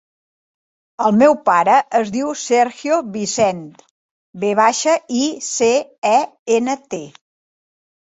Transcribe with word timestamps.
El 1.07 1.11
meu 1.17 1.33
pare 1.49 1.73
es 1.99 2.07
diu 2.15 2.31
Sergio 2.43 2.97
Vicent: 3.17 3.59
ve 4.45 4.49
baixa, 4.61 4.95
i, 5.19 5.21
ce, 5.49 5.69
e, 6.13 6.15
ena, 6.57 6.77
te. 6.95 7.01